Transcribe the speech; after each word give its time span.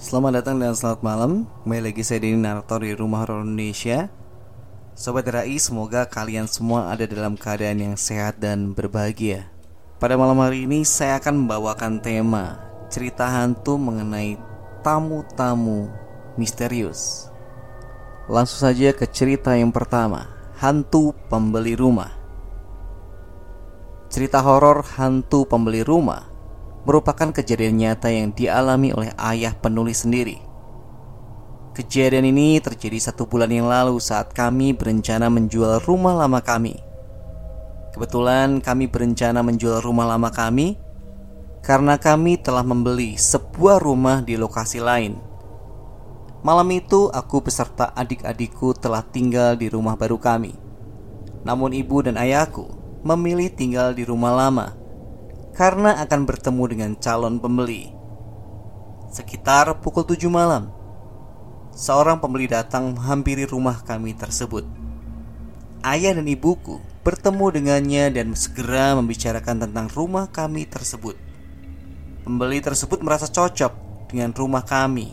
Selamat 0.00 0.40
datang 0.40 0.56
dan 0.56 0.72
selamat 0.72 1.04
malam. 1.04 1.44
Kembali 1.60 1.92
lagi 1.92 2.00
saya 2.00 2.24
Denny 2.24 2.40
Narator 2.40 2.80
di 2.80 2.96
Rumah 2.96 3.20
Horor 3.20 3.44
Indonesia. 3.44 4.08
Sobat 4.96 5.28
RAI 5.28 5.60
semoga 5.60 6.08
kalian 6.08 6.48
semua 6.48 6.88
ada 6.88 7.04
dalam 7.04 7.36
keadaan 7.36 7.84
yang 7.84 7.96
sehat 8.00 8.40
dan 8.40 8.72
berbahagia. 8.72 9.52
Pada 10.00 10.16
malam 10.16 10.40
hari 10.40 10.64
ini 10.64 10.88
saya 10.88 11.20
akan 11.20 11.44
membawakan 11.44 12.00
tema 12.00 12.64
Cerita 12.88 13.28
hantu 13.28 13.76
mengenai 13.76 14.40
tamu-tamu 14.80 15.92
misterius. 16.40 17.28
Langsung 18.24 18.72
saja 18.72 18.96
ke 18.96 19.04
cerita 19.04 19.52
yang 19.52 19.68
pertama 19.68 20.32
Hantu 20.64 21.12
pembeli 21.28 21.76
rumah. 21.76 22.08
Cerita 24.08 24.40
horor 24.40 24.80
hantu 24.96 25.44
pembeli 25.44 25.84
rumah 25.84 26.29
merupakan 26.90 27.30
kejadian 27.30 27.78
nyata 27.78 28.10
yang 28.10 28.34
dialami 28.34 28.90
oleh 28.90 29.14
ayah 29.30 29.54
penulis 29.54 30.02
sendiri. 30.02 30.42
Kejadian 31.70 32.34
ini 32.34 32.58
terjadi 32.58 32.98
satu 32.98 33.30
bulan 33.30 33.46
yang 33.46 33.70
lalu 33.70 34.02
saat 34.02 34.34
kami 34.34 34.74
berencana 34.74 35.30
menjual 35.30 35.86
rumah 35.86 36.18
lama 36.18 36.42
kami. 36.42 36.82
Kebetulan 37.94 38.58
kami 38.58 38.90
berencana 38.90 39.38
menjual 39.38 39.78
rumah 39.86 40.10
lama 40.10 40.34
kami 40.34 40.82
karena 41.62 41.94
kami 41.94 42.42
telah 42.42 42.66
membeli 42.66 43.14
sebuah 43.14 43.78
rumah 43.78 44.26
di 44.26 44.34
lokasi 44.34 44.82
lain. 44.82 45.14
Malam 46.42 46.74
itu 46.74 47.06
aku 47.06 47.38
beserta 47.38 47.94
adik-adikku 47.94 48.74
telah 48.74 49.06
tinggal 49.06 49.54
di 49.54 49.70
rumah 49.70 49.94
baru 49.94 50.18
kami. 50.18 50.58
Namun 51.46 51.70
ibu 51.70 52.02
dan 52.02 52.18
ayahku 52.18 52.66
memilih 53.06 53.46
tinggal 53.54 53.94
di 53.94 54.02
rumah 54.02 54.34
lama 54.34 54.79
karena 55.60 55.92
akan 56.00 56.24
bertemu 56.24 56.64
dengan 56.72 56.90
calon 56.96 57.36
pembeli. 57.36 57.92
Sekitar 59.12 59.68
pukul 59.84 60.08
7 60.08 60.24
malam, 60.32 60.72
seorang 61.76 62.16
pembeli 62.16 62.48
datang 62.48 62.96
menghampiri 62.96 63.44
rumah 63.44 63.84
kami 63.84 64.16
tersebut. 64.16 64.64
Ayah 65.84 66.16
dan 66.16 66.24
ibuku 66.24 66.80
bertemu 67.04 67.52
dengannya 67.52 68.08
dan 68.08 68.32
segera 68.32 68.96
membicarakan 68.96 69.68
tentang 69.68 69.92
rumah 69.92 70.32
kami 70.32 70.64
tersebut. 70.64 71.20
Pembeli 72.24 72.64
tersebut 72.64 73.04
merasa 73.04 73.28
cocok 73.28 74.08
dengan 74.08 74.32
rumah 74.32 74.64
kami. 74.64 75.12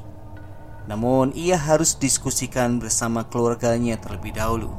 Namun 0.87 1.35
ia 1.35 1.59
harus 1.59 1.99
diskusikan 1.99 2.79
bersama 2.79 3.27
keluarganya 3.27 3.99
terlebih 3.99 4.31
dahulu. 4.31 4.71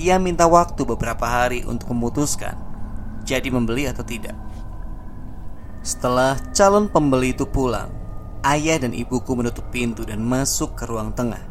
Ia 0.00 0.16
minta 0.16 0.48
waktu 0.48 0.80
beberapa 0.88 1.28
hari 1.28 1.60
untuk 1.68 1.92
memutuskan 1.92 2.56
jadi 3.28 3.52
membeli 3.52 3.84
atau 3.84 4.00
tidak. 4.00 4.51
Setelah 5.82 6.38
calon 6.54 6.86
pembeli 6.86 7.34
itu 7.34 7.42
pulang, 7.42 7.90
ayah 8.46 8.78
dan 8.78 8.94
ibuku 8.94 9.34
menutup 9.34 9.66
pintu 9.74 10.06
dan 10.06 10.22
masuk 10.22 10.78
ke 10.78 10.86
ruang 10.86 11.10
tengah. 11.10 11.42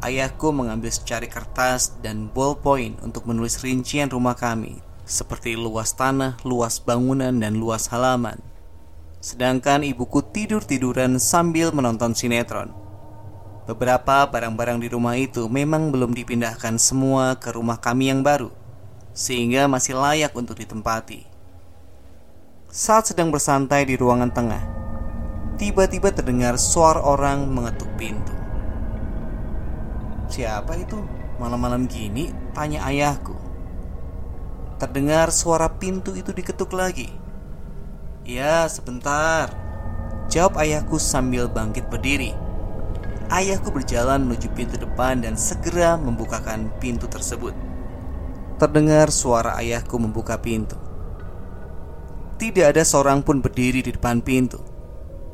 Ayahku 0.00 0.48
mengambil 0.48 0.88
secari 0.88 1.28
kertas 1.28 2.00
dan 2.00 2.32
ballpoint 2.32 2.96
untuk 3.04 3.28
menulis 3.28 3.60
rincian 3.60 4.08
rumah 4.08 4.32
kami, 4.32 4.80
seperti 5.04 5.60
luas 5.60 5.92
tanah, 5.92 6.40
luas 6.40 6.80
bangunan, 6.80 7.36
dan 7.36 7.60
luas 7.60 7.92
halaman. 7.92 8.40
Sedangkan 9.20 9.84
ibuku 9.84 10.24
tidur-tiduran 10.24 11.20
sambil 11.20 11.68
menonton 11.68 12.16
sinetron. 12.16 12.72
Beberapa 13.68 14.24
barang-barang 14.24 14.80
di 14.80 14.88
rumah 14.88 15.20
itu 15.20 15.52
memang 15.52 15.92
belum 15.92 16.16
dipindahkan 16.16 16.80
semua 16.80 17.36
ke 17.36 17.52
rumah 17.52 17.76
kami 17.76 18.08
yang 18.08 18.24
baru, 18.24 18.48
sehingga 19.12 19.68
masih 19.68 20.00
layak 20.00 20.32
untuk 20.32 20.56
ditempati. 20.56 21.37
Saat 22.68 23.16
sedang 23.16 23.32
bersantai 23.32 23.88
di 23.88 23.96
ruangan 23.96 24.28
tengah, 24.28 24.60
tiba-tiba 25.56 26.12
terdengar 26.12 26.60
suara 26.60 27.00
orang 27.00 27.48
mengetuk 27.48 27.88
pintu. 27.96 28.36
Siapa 30.28 30.76
itu? 30.76 31.00
Malam-malam 31.40 31.88
gini, 31.88 32.28
tanya 32.52 32.84
ayahku. 32.84 33.32
Terdengar 34.76 35.32
suara 35.32 35.80
pintu 35.80 36.12
itu 36.12 36.28
diketuk 36.28 36.76
lagi. 36.76 37.08
Ya, 38.28 38.68
sebentar. 38.68 39.48
Jawab 40.28 40.60
ayahku 40.60 41.00
sambil 41.00 41.48
bangkit 41.48 41.88
berdiri. 41.88 42.36
Ayahku 43.32 43.72
berjalan 43.72 44.28
menuju 44.28 44.52
pintu 44.52 44.76
depan 44.76 45.24
dan 45.24 45.40
segera 45.40 45.96
membukakan 45.96 46.68
pintu 46.76 47.08
tersebut. 47.08 47.56
Terdengar 48.60 49.08
suara 49.08 49.56
ayahku 49.56 49.96
membuka 49.96 50.36
pintu. 50.36 50.87
Tidak 52.38 52.70
ada 52.70 52.86
seorang 52.86 53.26
pun 53.26 53.42
berdiri 53.42 53.82
di 53.82 53.90
depan 53.90 54.22
pintu. 54.22 54.62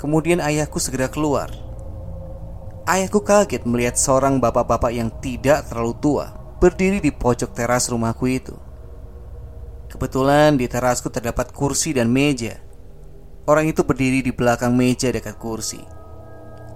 Kemudian 0.00 0.40
ayahku 0.40 0.80
segera 0.80 1.04
keluar. 1.12 1.52
Ayahku 2.88 3.20
kaget 3.20 3.68
melihat 3.68 4.00
seorang 4.00 4.40
bapak-bapak 4.40 4.88
yang 4.88 5.12
tidak 5.20 5.68
terlalu 5.68 5.92
tua 6.00 6.32
berdiri 6.64 7.04
di 7.04 7.12
pojok 7.12 7.52
teras 7.52 7.92
rumahku 7.92 8.24
itu. 8.24 8.56
Kebetulan 9.92 10.56
di 10.56 10.64
terasku 10.64 11.12
terdapat 11.12 11.52
kursi 11.52 11.92
dan 11.92 12.08
meja. 12.08 12.56
Orang 13.44 13.68
itu 13.68 13.84
berdiri 13.84 14.24
di 14.24 14.32
belakang 14.32 14.72
meja 14.72 15.12
dekat 15.12 15.36
kursi. 15.36 15.84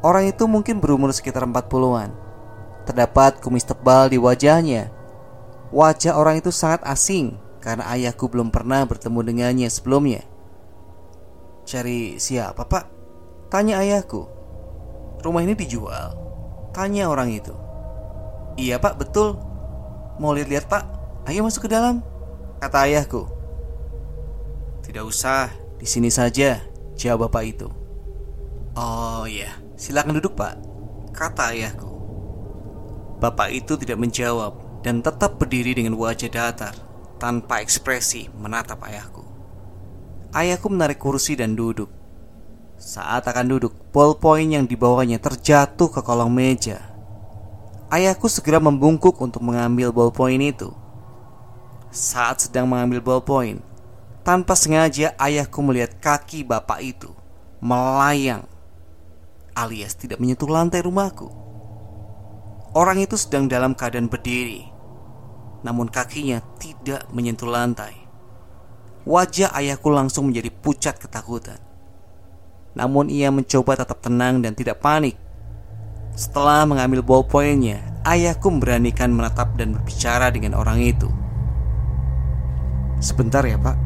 Orang 0.05 0.28
itu 0.28 0.44
mungkin 0.44 0.77
berumur 0.77 1.09
sekitar 1.17 1.49
40-an. 1.49 2.12
Terdapat 2.84 3.41
kumis 3.41 3.65
tebal 3.65 4.12
di 4.12 4.21
wajahnya. 4.21 4.93
Wajah 5.72 6.21
orang 6.21 6.44
itu 6.44 6.53
sangat 6.53 6.84
asing 6.84 7.47
karena 7.69 7.84
ayahku 7.84 8.33
belum 8.33 8.49
pernah 8.49 8.81
bertemu 8.89 9.21
dengannya 9.29 9.69
sebelumnya. 9.69 10.25
Cari 11.69 12.17
siapa, 12.17 12.65
Pak? 12.65 12.84
Tanya 13.53 13.84
ayahku. 13.84 14.25
Rumah 15.21 15.45
ini 15.45 15.53
dijual. 15.53 16.17
Tanya 16.73 17.12
orang 17.12 17.29
itu. 17.29 17.53
Iya, 18.56 18.81
Pak, 18.81 18.97
betul. 18.97 19.37
Mau 20.17 20.33
lihat-lihat, 20.33 20.65
Pak? 20.65 20.84
Ayo 21.29 21.45
masuk 21.45 21.69
ke 21.69 21.77
dalam. 21.77 22.01
Kata 22.56 22.89
ayahku. 22.89 23.29
Tidak 24.89 25.05
usah, 25.05 25.53
di 25.77 25.85
sini 25.85 26.09
saja, 26.09 26.65
jawab 26.97 27.29
bapak 27.29 27.45
itu. 27.53 27.69
Oh 28.81 29.29
iya, 29.29 29.53
silakan 29.77 30.17
duduk, 30.17 30.41
Pak. 30.41 30.56
Kata 31.12 31.53
ayahku. 31.53 31.93
Bapak 33.21 33.53
itu 33.53 33.77
tidak 33.77 34.00
menjawab 34.00 34.56
dan 34.81 35.05
tetap 35.05 35.37
berdiri 35.37 35.77
dengan 35.77 36.00
wajah 36.00 36.33
datar 36.33 36.88
tanpa 37.19 37.61
ekspresi 37.61 38.31
menatap 38.39 38.79
ayahku. 38.87 39.27
Ayahku 40.31 40.71
menarik 40.71 41.03
kursi 41.03 41.34
dan 41.34 41.59
duduk. 41.59 41.91
Saat 42.79 43.27
akan 43.27 43.47
duduk, 43.51 43.75
ballpoint 43.91 44.55
yang 44.55 44.65
dibawanya 44.65 45.19
terjatuh 45.19 45.91
ke 45.91 46.01
kolong 46.01 46.31
meja. 46.31 46.79
Ayahku 47.91 48.31
segera 48.31 48.62
membungkuk 48.62 49.19
untuk 49.19 49.43
mengambil 49.43 49.91
ballpoint 49.91 50.39
itu. 50.39 50.71
Saat 51.91 52.47
sedang 52.47 52.71
mengambil 52.71 53.03
ballpoint, 53.03 53.59
tanpa 54.23 54.55
sengaja 54.55 55.11
ayahku 55.19 55.59
melihat 55.59 55.99
kaki 55.99 56.47
bapak 56.47 56.85
itu 56.87 57.11
melayang 57.59 58.47
alias 59.59 59.99
tidak 59.99 60.23
menyentuh 60.23 60.47
lantai 60.47 60.87
rumahku. 60.87 61.27
Orang 62.79 63.03
itu 63.03 63.19
sedang 63.19 63.50
dalam 63.50 63.75
keadaan 63.75 64.06
berdiri 64.06 64.78
namun 65.62 65.91
kakinya 65.91 66.42
tidak 66.58 67.06
menyentuh 67.10 67.50
lantai. 67.50 67.94
Wajah 69.08 69.55
ayahku 69.56 69.88
langsung 69.88 70.28
menjadi 70.28 70.52
pucat 70.52 71.00
ketakutan. 71.00 71.58
Namun 72.76 73.08
ia 73.08 73.32
mencoba 73.32 73.75
tetap 73.81 74.05
tenang 74.05 74.44
dan 74.44 74.52
tidak 74.52 74.78
panik. 74.84 75.16
Setelah 76.12 76.66
mengambil 76.69 77.00
ballpointnya, 77.00 77.81
ayahku 78.05 78.52
memberanikan 78.52 79.10
menatap 79.10 79.55
dan 79.56 79.75
berbicara 79.75 80.28
dengan 80.31 80.58
orang 80.58 80.82
itu. 80.82 81.08
Sebentar 82.99 83.46
ya 83.46 83.54
pak, 83.56 83.78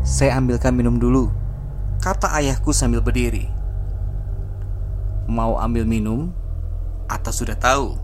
saya 0.00 0.40
ambilkan 0.40 0.72
minum 0.72 0.96
dulu, 0.96 1.28
kata 2.00 2.32
ayahku 2.40 2.72
sambil 2.72 3.04
berdiri. 3.04 3.48
Mau 5.28 5.56
ambil 5.56 5.88
minum? 5.88 6.32
Atau 7.08 7.32
sudah 7.32 7.56
tahu? 7.56 7.96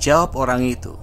Jawab 0.00 0.36
orang 0.36 0.64
itu. 0.64 0.96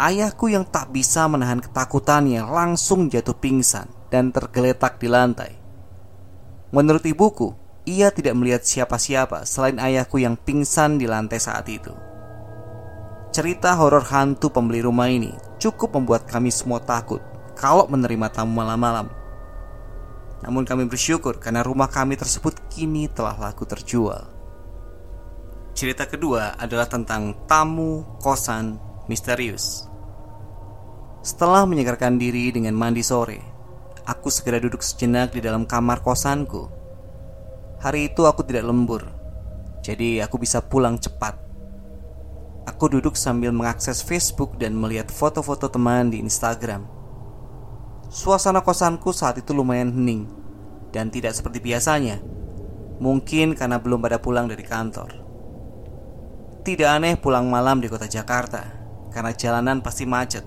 Ayahku 0.00 0.48
yang 0.48 0.64
tak 0.64 0.88
bisa 0.88 1.28
menahan 1.28 1.60
ketakutannya 1.60 2.40
langsung 2.48 3.12
jatuh 3.12 3.36
pingsan 3.36 3.86
dan 4.08 4.32
tergeletak 4.32 4.96
di 4.96 5.08
lantai. 5.08 5.52
Menurut 6.72 7.04
ibuku, 7.04 7.52
ia 7.84 8.08
tidak 8.08 8.32
melihat 8.32 8.64
siapa-siapa 8.64 9.44
selain 9.44 9.76
ayahku 9.76 10.16
yang 10.16 10.40
pingsan 10.40 10.96
di 10.96 11.04
lantai 11.04 11.36
saat 11.36 11.68
itu. 11.68 11.92
Cerita 13.32 13.76
horor 13.76 14.04
hantu 14.08 14.52
pembeli 14.52 14.84
rumah 14.84 15.08
ini 15.08 15.32
cukup 15.60 15.96
membuat 15.96 16.28
kami 16.28 16.52
semua 16.52 16.80
takut 16.80 17.20
kalau 17.56 17.84
menerima 17.88 18.28
tamu 18.32 18.52
malam-malam. 18.56 19.08
Namun 20.42 20.64
kami 20.64 20.88
bersyukur 20.88 21.36
karena 21.38 21.60
rumah 21.60 21.86
kami 21.88 22.16
tersebut 22.16 22.56
kini 22.72 23.08
telah 23.12 23.36
laku 23.36 23.68
terjual. 23.68 24.28
Cerita 25.72 26.04
kedua 26.04 26.56
adalah 26.60 26.84
tentang 26.84 27.32
tamu 27.48 28.04
kosan 28.20 28.91
misterius. 29.10 29.90
Setelah 31.22 31.62
menyegarkan 31.70 32.18
diri 32.18 32.50
dengan 32.50 32.74
mandi 32.74 32.98
sore, 32.98 33.38
aku 34.02 34.26
segera 34.26 34.58
duduk 34.58 34.82
sejenak 34.82 35.30
di 35.30 35.38
dalam 35.38 35.62
kamar 35.70 36.02
kosanku. 36.02 36.66
Hari 37.78 38.10
itu 38.10 38.26
aku 38.26 38.46
tidak 38.46 38.66
lembur 38.66 39.06
Jadi 39.82 40.22
aku 40.22 40.38
bisa 40.38 40.62
pulang 40.62 40.98
cepat. 40.98 41.34
Aku 42.70 42.86
duduk 42.86 43.18
sambil 43.18 43.50
mengakses 43.50 43.98
Facebook 43.98 44.54
dan 44.54 44.78
melihat 44.78 45.10
foto-foto 45.10 45.66
teman 45.66 46.10
di 46.10 46.22
Instagram. 46.22 46.86
Suasana 48.06 48.62
kosanku 48.62 49.10
saat 49.10 49.42
itu 49.42 49.50
lumayan 49.50 49.90
hening 49.90 50.30
dan 50.94 51.10
tidak 51.10 51.34
seperti 51.34 51.58
biasanya. 51.58 52.22
Mungkin 53.02 53.58
karena 53.58 53.82
belum 53.82 53.98
pada 53.98 54.22
pulang 54.22 54.46
dari 54.46 54.62
kantor. 54.62 55.10
Tidak 56.62 56.86
aneh 56.86 57.18
pulang 57.18 57.50
malam 57.50 57.82
di 57.82 57.90
kota 57.90 58.06
Jakarta 58.06 58.81
karena 59.12 59.36
jalanan 59.36 59.84
pasti 59.84 60.08
macet. 60.08 60.42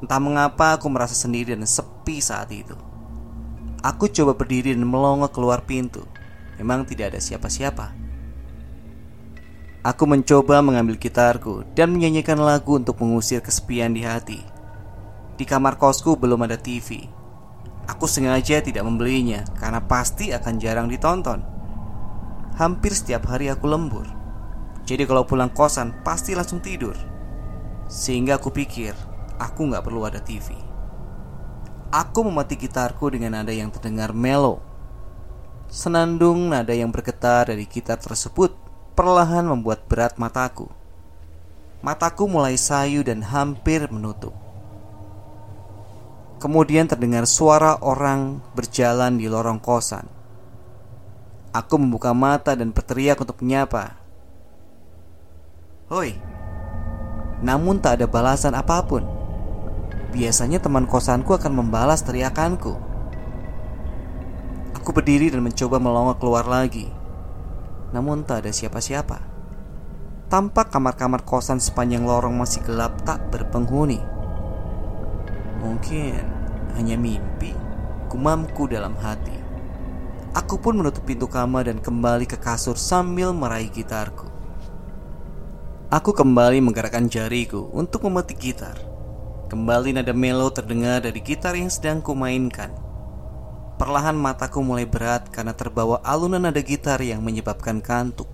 Entah 0.00 0.20
mengapa 0.20 0.76
aku 0.76 0.88
merasa 0.88 1.12
sendiri 1.12 1.52
dan 1.52 1.68
sepi 1.68 2.20
saat 2.20 2.48
itu. 2.52 2.72
Aku 3.80 4.12
coba 4.12 4.36
berdiri 4.36 4.76
dan 4.76 4.84
melongo 4.84 5.28
keluar 5.32 5.64
pintu. 5.64 6.04
Memang 6.60 6.84
tidak 6.84 7.16
ada 7.16 7.20
siapa-siapa. 7.20 7.96
Aku 9.80 10.04
mencoba 10.04 10.60
mengambil 10.60 11.00
gitarku 11.00 11.64
dan 11.72 11.96
menyanyikan 11.96 12.36
lagu 12.36 12.76
untuk 12.76 13.00
mengusir 13.00 13.40
kesepian 13.40 13.96
di 13.96 14.04
hati. 14.04 14.44
Di 15.40 15.48
kamar 15.48 15.80
kosku 15.80 16.20
belum 16.20 16.44
ada 16.44 16.60
TV. 16.60 17.08
Aku 17.88 18.04
sengaja 18.04 18.60
tidak 18.60 18.84
membelinya 18.84 19.40
karena 19.56 19.80
pasti 19.80 20.36
akan 20.36 20.60
jarang 20.60 20.92
ditonton. 20.92 21.40
Hampir 22.60 22.92
setiap 22.92 23.24
hari 23.24 23.48
aku 23.48 23.64
lembur. 23.64 24.04
Jadi 24.84 25.08
kalau 25.08 25.24
pulang 25.24 25.48
kosan 25.48 25.96
pasti 26.04 26.36
langsung 26.36 26.60
tidur. 26.60 27.09
Sehingga 27.90 28.38
aku 28.38 28.54
pikir 28.54 28.94
aku 29.34 29.66
nggak 29.66 29.82
perlu 29.82 30.06
ada 30.06 30.22
TV. 30.22 30.54
Aku 31.90 32.22
memati 32.22 32.54
gitarku 32.54 33.10
dengan 33.10 33.34
nada 33.34 33.50
yang 33.50 33.74
terdengar 33.74 34.14
melo. 34.14 34.62
Senandung 35.66 36.54
nada 36.54 36.70
yang 36.70 36.94
bergetar 36.94 37.50
dari 37.50 37.66
gitar 37.66 37.98
tersebut 37.98 38.54
perlahan 38.94 39.42
membuat 39.42 39.90
berat 39.90 40.14
mataku. 40.22 40.70
Mataku 41.82 42.30
mulai 42.30 42.54
sayu 42.54 43.02
dan 43.02 43.26
hampir 43.26 43.90
menutup. 43.90 44.38
Kemudian 46.38 46.86
terdengar 46.86 47.26
suara 47.26 47.74
orang 47.82 48.38
berjalan 48.54 49.18
di 49.18 49.26
lorong 49.26 49.58
kosan. 49.58 50.06
Aku 51.50 51.74
membuka 51.74 52.14
mata 52.14 52.54
dan 52.54 52.70
berteriak 52.70 53.18
untuk 53.18 53.42
menyapa. 53.42 53.98
Hoi. 55.90 56.29
Namun 57.40 57.80
tak 57.80 58.00
ada 58.00 58.06
balasan 58.06 58.56
apa 58.56 58.84
pun. 58.84 59.04
Biasanya 60.10 60.58
teman 60.60 60.84
kosanku 60.84 61.32
akan 61.36 61.52
membalas 61.54 62.04
teriakanku. 62.04 62.76
Aku 64.76 64.90
berdiri 64.96 65.30
dan 65.30 65.44
mencoba 65.44 65.76
melongo 65.78 66.16
keluar 66.18 66.48
lagi 66.48 67.00
namun 67.90 68.22
tak 68.22 68.46
ada 68.46 68.50
siapa-siapa. 68.54 69.18
Tampak 70.30 70.70
kamar-kamar 70.70 71.26
kosan 71.26 71.58
sepanjang 71.58 72.06
lorong 72.06 72.38
masih 72.38 72.62
gelap 72.62 72.94
tak 73.02 73.18
berpenghuni. 73.34 73.98
Mungkin 75.58 76.22
hanya 76.78 76.94
mimpi, 76.94 77.50
gumamku 78.06 78.70
dalam 78.70 78.94
hati. 79.02 79.34
Aku 80.30 80.62
pun 80.62 80.78
menutup 80.78 81.02
pintu 81.02 81.26
kamar 81.26 81.66
dan 81.66 81.82
kembali 81.82 82.30
ke 82.30 82.38
kasur 82.38 82.78
sambil 82.78 83.34
meraih 83.34 83.66
gitarku. 83.66 84.30
Aku 85.90 86.14
kembali 86.14 86.62
menggerakkan 86.62 87.10
jariku 87.10 87.66
untuk 87.74 88.06
memetik 88.06 88.38
gitar. 88.38 88.78
Kembali 89.50 89.90
nada 89.90 90.14
melo 90.14 90.46
terdengar 90.54 91.02
dari 91.02 91.18
gitar 91.18 91.58
yang 91.58 91.66
sedang 91.66 91.98
kumainkan. 91.98 92.70
Perlahan 93.74 94.14
mataku 94.14 94.62
mulai 94.62 94.86
berat 94.86 95.34
karena 95.34 95.50
terbawa 95.50 95.98
alunan 96.06 96.46
nada 96.46 96.62
gitar 96.62 97.02
yang 97.02 97.26
menyebabkan 97.26 97.82
kantuk. 97.82 98.30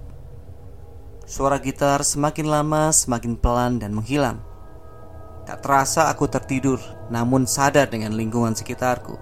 Suara 1.24 1.56
gitar 1.56 2.04
semakin 2.04 2.44
lama 2.44 2.92
semakin 2.92 3.40
pelan 3.40 3.80
dan 3.80 3.96
menghilang. 3.96 4.44
Tak 5.48 5.64
terasa 5.64 6.12
aku 6.12 6.28
tertidur, 6.28 6.76
namun 7.08 7.48
sadar 7.48 7.88
dengan 7.88 8.12
lingkungan 8.20 8.52
sekitarku. 8.52 9.16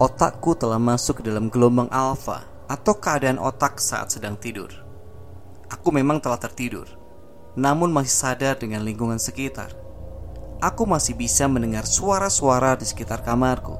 Otakku 0.00 0.56
telah 0.56 0.80
masuk 0.80 1.20
ke 1.20 1.28
dalam 1.28 1.52
gelombang 1.52 1.92
alfa 1.92 2.48
atau 2.64 2.96
keadaan 2.96 3.36
otak 3.36 3.76
saat 3.76 4.08
sedang 4.08 4.40
tidur. 4.40 4.83
Aku 5.74 5.90
memang 5.90 6.22
telah 6.22 6.38
tertidur, 6.38 6.86
namun 7.58 7.90
masih 7.90 8.14
sadar 8.14 8.54
dengan 8.54 8.86
lingkungan 8.86 9.18
sekitar. 9.18 9.74
Aku 10.62 10.86
masih 10.86 11.18
bisa 11.18 11.50
mendengar 11.50 11.82
suara-suara 11.82 12.78
di 12.78 12.86
sekitar 12.86 13.26
kamarku. 13.26 13.74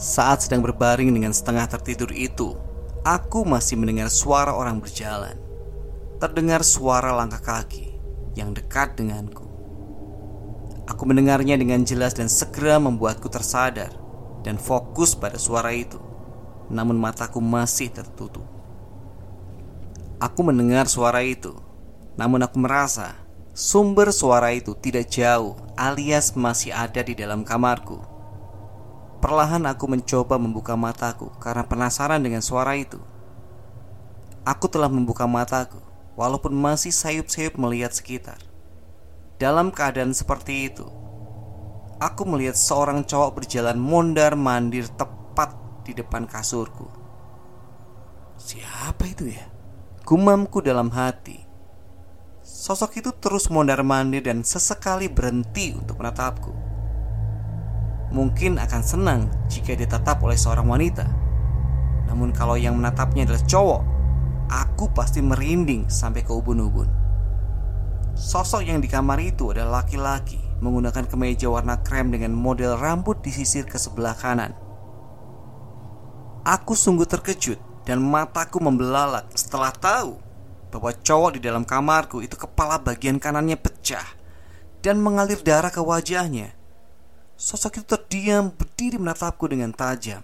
Saat 0.00 0.48
sedang 0.48 0.64
berbaring 0.64 1.12
dengan 1.12 1.36
setengah 1.36 1.68
tertidur 1.68 2.08
itu, 2.16 2.56
aku 3.04 3.44
masih 3.44 3.76
mendengar 3.76 4.08
suara 4.08 4.56
orang 4.56 4.80
berjalan. 4.80 5.36
Terdengar 6.16 6.64
suara 6.64 7.12
langkah 7.12 7.44
kaki 7.44 7.92
yang 8.32 8.56
dekat 8.56 8.96
denganku. 8.96 9.44
Aku 10.88 11.04
mendengarnya 11.04 11.60
dengan 11.60 11.84
jelas 11.84 12.16
dan 12.16 12.32
segera 12.32 12.80
membuatku 12.80 13.28
tersadar 13.28 13.92
dan 14.40 14.56
fokus 14.56 15.12
pada 15.12 15.36
suara 15.36 15.76
itu. 15.76 16.00
Namun 16.72 16.96
mataku 16.96 17.44
masih 17.44 17.92
tertutup. 17.92 18.61
Aku 20.22 20.46
mendengar 20.46 20.86
suara 20.86 21.26
itu, 21.26 21.50
namun 22.14 22.46
aku 22.46 22.62
merasa 22.62 23.18
sumber 23.50 24.14
suara 24.14 24.54
itu 24.54 24.70
tidak 24.78 25.10
jauh 25.10 25.58
alias 25.74 26.38
masih 26.38 26.70
ada 26.70 27.02
di 27.02 27.18
dalam 27.18 27.42
kamarku. 27.42 27.98
Perlahan 29.18 29.66
aku 29.66 29.90
mencoba 29.90 30.38
membuka 30.38 30.78
mataku 30.78 31.26
karena 31.42 31.66
penasaran 31.66 32.22
dengan 32.22 32.38
suara 32.38 32.78
itu. 32.78 33.02
Aku 34.46 34.70
telah 34.70 34.86
membuka 34.86 35.26
mataku, 35.26 35.82
walaupun 36.14 36.54
masih 36.54 36.94
sayup-sayup 36.94 37.58
melihat 37.58 37.90
sekitar. 37.90 38.38
Dalam 39.42 39.74
keadaan 39.74 40.14
seperti 40.14 40.70
itu, 40.70 40.86
aku 41.98 42.22
melihat 42.30 42.54
seorang 42.54 43.02
cowok 43.02 43.42
berjalan 43.42 43.74
mondar-mandir 43.74 44.86
tepat 44.94 45.50
di 45.82 45.98
depan 45.98 46.30
kasurku. 46.30 46.86
Siapa 48.38 49.02
itu 49.10 49.34
ya? 49.34 49.51
Gumamku 50.02 50.58
dalam 50.58 50.90
hati. 50.90 51.38
Sosok 52.42 52.98
itu 52.98 53.10
terus 53.22 53.46
mondar-mandir 53.46 54.26
dan 54.26 54.42
sesekali 54.42 55.06
berhenti 55.06 55.78
untuk 55.78 56.02
menatapku 56.02 56.62
mungkin 58.12 58.60
akan 58.60 58.82
senang 58.84 59.20
jika 59.48 59.72
ditatap 59.72 60.20
oleh 60.20 60.36
seorang 60.36 60.68
wanita. 60.68 61.08
Namun 62.12 62.30
kalau 62.36 62.60
yang 62.60 62.76
menatapnya 62.76 63.24
adalah 63.24 63.42
cowok, 63.48 63.82
aku 64.52 64.92
pasti 64.92 65.24
merinding 65.24 65.88
sampai 65.88 66.20
ke 66.20 66.30
ubun-ubun. 66.30 66.86
Sosok 68.12 68.68
yang 68.68 68.84
di 68.84 68.92
kamar 68.92 69.16
itu 69.24 69.56
adalah 69.56 69.82
laki-laki 69.82 70.36
menggunakan 70.60 71.08
kemeja 71.08 71.48
warna 71.48 71.80
krem 71.80 72.12
dengan 72.12 72.36
model 72.36 72.76
rambut 72.76 73.24
disisir 73.24 73.64
ke 73.64 73.80
sebelah 73.80 74.12
kanan. 74.12 74.52
Aku 76.44 76.76
sungguh 76.76 77.08
terkejut 77.08 77.71
dan 77.82 77.98
mataku 77.98 78.62
membelalak 78.62 79.26
setelah 79.34 79.74
tahu 79.74 80.18
bahwa 80.72 80.90
cowok 80.94 81.36
di 81.36 81.40
dalam 81.44 81.66
kamarku 81.66 82.24
itu 82.24 82.38
kepala 82.38 82.80
bagian 82.80 83.20
kanannya 83.20 83.60
pecah 83.60 84.06
dan 84.80 84.98
mengalir 84.98 85.38
darah 85.44 85.70
ke 85.70 85.78
wajahnya. 85.78 86.56
Sosok 87.36 87.82
itu 87.82 87.86
terdiam 87.86 88.54
berdiri 88.54 88.96
menatapku 88.96 89.50
dengan 89.50 89.74
tajam. 89.74 90.22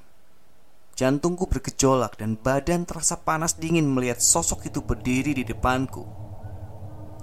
Jantungku 0.99 1.47
bergejolak 1.47 2.19
dan 2.19 2.35
badan 2.35 2.83
terasa 2.83 3.15
panas 3.15 3.55
dingin 3.55 3.87
melihat 3.87 4.19
sosok 4.19 4.67
itu 4.67 4.83
berdiri 4.83 5.31
di 5.31 5.47
depanku. 5.47 6.03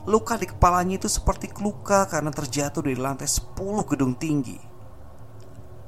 Luka 0.08 0.38
di 0.38 0.48
kepalanya 0.48 1.02
itu 1.02 1.10
seperti 1.10 1.52
luka 1.60 2.06
karena 2.08 2.30
terjatuh 2.30 2.86
dari 2.86 2.96
lantai 2.96 3.28
10 3.28 3.58
gedung 3.90 4.14
tinggi. 4.16 4.56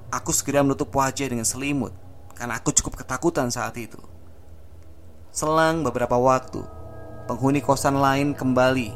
Aku 0.09 0.33
segera 0.33 0.65
menutup 0.65 0.89
wajah 0.89 1.27
dengan 1.29 1.45
selimut 1.45 1.93
karena 2.35 2.57
aku 2.59 2.73
cukup 2.75 3.03
ketakutan 3.03 3.47
saat 3.53 3.77
itu. 3.77 4.16
Selang 5.31 5.85
beberapa 5.85 6.15
waktu, 6.17 6.63
penghuni 7.27 7.61
kosan 7.61 7.99
lain 7.99 8.33
kembali 8.33 8.91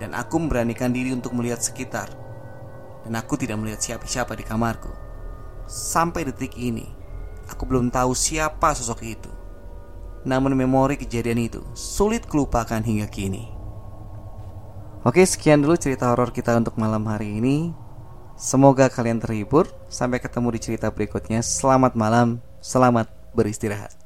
dan 0.00 0.16
aku 0.16 0.40
memberanikan 0.40 0.90
diri 0.90 1.12
untuk 1.12 1.36
melihat 1.36 1.60
sekitar 1.60 2.08
dan 3.04 3.12
aku 3.16 3.36
tidak 3.36 3.60
melihat 3.60 3.80
siapa-siapa 3.80 4.32
di 4.36 4.44
kamarku. 4.44 4.90
Sampai 5.70 6.26
detik 6.26 6.58
ini, 6.58 6.88
aku 7.46 7.68
belum 7.68 7.92
tahu 7.92 8.16
siapa 8.16 8.74
sosok 8.74 9.00
itu. 9.06 9.32
Namun 10.26 10.52
memori 10.52 11.00
kejadian 11.00 11.40
itu 11.40 11.64
sulit 11.72 12.28
kelupakan 12.28 12.80
hingga 12.80 13.08
kini. 13.08 13.48
Oke, 15.00 15.24
sekian 15.24 15.64
dulu 15.64 15.80
cerita 15.80 16.12
horor 16.12 16.28
kita 16.28 16.52
untuk 16.60 16.76
malam 16.76 17.08
hari 17.08 17.40
ini. 17.40 17.72
Semoga 18.36 18.92
kalian 18.92 19.16
terhibur. 19.16 19.64
Sampai 19.88 20.20
ketemu 20.20 20.52
di 20.52 20.60
cerita 20.60 20.92
berikutnya. 20.92 21.40
Selamat 21.40 21.96
malam, 21.96 22.44
selamat 22.60 23.08
beristirahat. 23.32 23.99